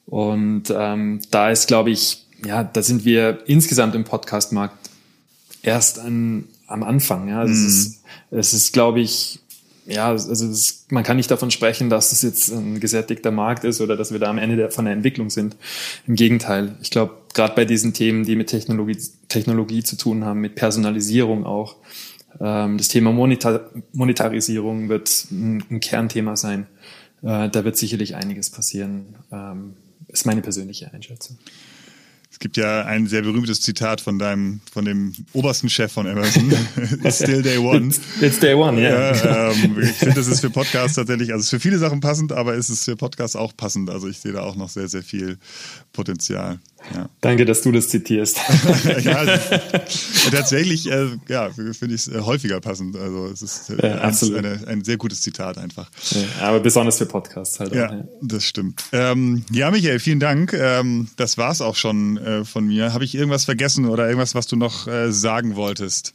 [0.06, 4.85] Und ähm, da ist, glaube ich, ja, da sind wir insgesamt im Podcastmarkt
[5.66, 7.28] erst an, am Anfang.
[7.28, 7.66] Ja, es mhm.
[7.66, 9.40] ist, es ist, glaube ich,
[9.86, 13.80] ja, also ist, man kann nicht davon sprechen, dass es jetzt ein gesättigter Markt ist
[13.80, 15.56] oder dass wir da am Ende der, von der Entwicklung sind.
[16.06, 16.74] Im Gegenteil.
[16.82, 18.98] Ich glaube, gerade bei diesen Themen, die mit Technologie,
[19.28, 21.76] Technologie zu tun haben, mit Personalisierung auch,
[22.40, 26.66] ähm, das Thema Monetar Monetarisierung wird ein, ein Kernthema sein.
[27.22, 29.14] Äh, da wird sicherlich einiges passieren.
[29.30, 29.74] Ähm,
[30.08, 31.38] ist meine persönliche Einschätzung.
[32.36, 36.52] Es gibt ja ein sehr berühmtes Zitat von deinem, von dem obersten Chef von Amazon.
[37.02, 37.86] It's still day one.
[37.86, 39.14] It's, it's day one, yeah.
[39.14, 39.52] ja.
[39.52, 42.32] Ähm, ich finde, das ist für Podcasts tatsächlich, also es ist für viele Sachen passend,
[42.32, 43.88] aber es ist für Podcasts auch passend.
[43.88, 45.38] Also ich sehe da auch noch sehr, sehr viel
[45.94, 46.58] Potenzial.
[46.94, 47.08] Ja.
[47.20, 48.38] Danke, dass du das zitierst.
[49.02, 49.24] ja,
[50.30, 52.96] tatsächlich, äh, ja, finde ich es äh, häufiger passend.
[52.96, 55.90] Also es ist äh, ja, ein, eine, ein sehr gutes Zitat einfach.
[56.10, 57.74] Ja, aber besonders für Podcasts halt.
[57.74, 58.04] Ja, auch, ja.
[58.22, 58.84] das stimmt.
[58.92, 60.52] Ähm, ja, Michael, vielen Dank.
[60.52, 62.92] Ähm, das war's auch schon äh, von mir.
[62.92, 66.12] Habe ich irgendwas vergessen oder irgendwas, was du noch äh, sagen wolltest?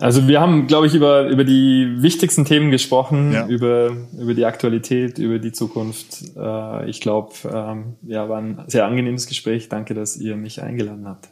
[0.00, 3.46] Also wir haben, glaube ich, über, über die wichtigsten Themen gesprochen, ja.
[3.46, 6.36] über, über die Aktualität, über die Zukunft.
[6.36, 9.68] Äh, ich glaube, ähm, ja, war ein sehr angenehmes Gespräch.
[9.68, 11.28] Danke, dass ihr mich eingeladen habt.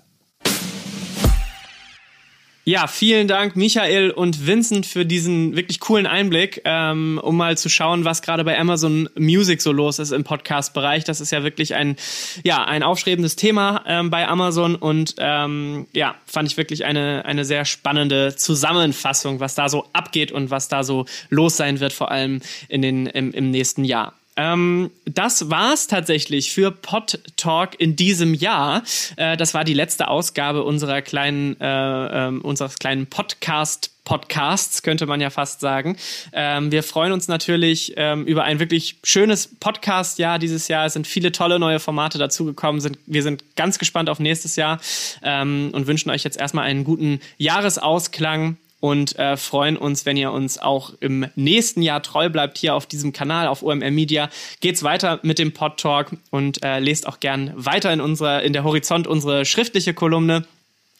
[2.68, 7.68] Ja, vielen Dank, Michael und Vincent, für diesen wirklich coolen Einblick, ähm, um mal zu
[7.68, 11.04] schauen, was gerade bei Amazon Music so los ist im Podcast-Bereich.
[11.04, 11.94] Das ist ja wirklich ein,
[12.42, 17.44] ja, ein aufstrebendes Thema ähm, bei Amazon und ähm, ja, fand ich wirklich eine, eine
[17.44, 22.10] sehr spannende Zusammenfassung, was da so abgeht und was da so los sein wird, vor
[22.10, 24.12] allem in den, im, im nächsten Jahr.
[24.36, 28.82] Ähm, das war's tatsächlich für Pod Talk in diesem Jahr.
[29.16, 35.04] Äh, das war die letzte Ausgabe unserer kleinen, äh, äh, unseres kleinen Podcast Podcasts, könnte
[35.04, 35.96] man ja fast sagen.
[36.32, 40.86] Ähm, wir freuen uns natürlich ähm, über ein wirklich schönes Podcast-Jahr dieses Jahr.
[40.86, 42.80] Es sind viele tolle neue Formate dazugekommen.
[42.80, 44.80] Sind, wir sind ganz gespannt auf nächstes Jahr
[45.22, 48.56] ähm, und wünschen euch jetzt erstmal einen guten Jahresausklang
[48.86, 52.86] und äh, freuen uns, wenn ihr uns auch im nächsten Jahr treu bleibt hier auf
[52.86, 54.30] diesem Kanal auf OMR Media.
[54.60, 58.52] Geht's weiter mit dem Pod Talk und äh, lest auch gern weiter in unserer in
[58.52, 60.46] der Horizont unsere schriftliche Kolumne.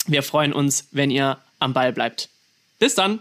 [0.09, 2.29] Wir freuen uns, wenn ihr am Ball bleibt.
[2.81, 3.21] Bis dann.